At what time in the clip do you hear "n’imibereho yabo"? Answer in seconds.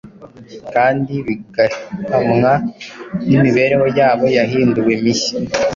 3.27-4.25